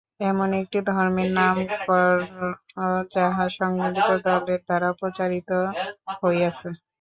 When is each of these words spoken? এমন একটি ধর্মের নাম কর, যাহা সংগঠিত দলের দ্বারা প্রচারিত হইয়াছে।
এমন 0.23 0.49
একটি 0.61 0.79
ধর্মের 0.89 1.29
নাম 1.39 1.55
কর, 1.81 2.15
যাহা 3.13 3.45
সংগঠিত 3.57 4.09
দলের 4.27 4.59
দ্বারা 4.67 4.89
প্রচারিত 4.99 5.49
হইয়াছে। 6.19 6.69